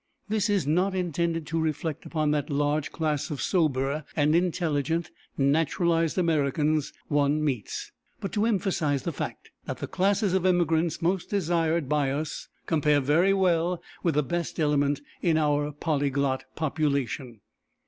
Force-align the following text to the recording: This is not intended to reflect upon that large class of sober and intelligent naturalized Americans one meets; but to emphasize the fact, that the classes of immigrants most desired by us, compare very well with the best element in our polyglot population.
This 0.29 0.49
is 0.49 0.65
not 0.65 0.95
intended 0.95 1.45
to 1.45 1.59
reflect 1.59 2.07
upon 2.07 2.31
that 2.31 2.49
large 2.49 2.91
class 2.91 3.29
of 3.29 3.39
sober 3.39 4.03
and 4.15 4.33
intelligent 4.35 5.11
naturalized 5.37 6.17
Americans 6.17 6.91
one 7.07 7.45
meets; 7.45 7.91
but 8.19 8.31
to 8.31 8.47
emphasize 8.47 9.03
the 9.03 9.11
fact, 9.11 9.51
that 9.65 9.77
the 9.77 9.85
classes 9.85 10.33
of 10.33 10.43
immigrants 10.43 11.03
most 11.03 11.29
desired 11.29 11.87
by 11.87 12.09
us, 12.09 12.47
compare 12.65 12.99
very 12.99 13.31
well 13.31 13.79
with 14.01 14.15
the 14.15 14.23
best 14.23 14.59
element 14.59 15.01
in 15.21 15.37
our 15.37 15.71
polyglot 15.71 16.45
population. 16.55 17.41